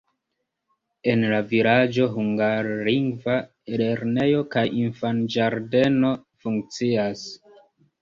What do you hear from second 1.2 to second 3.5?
la vilaĝo hungarlingva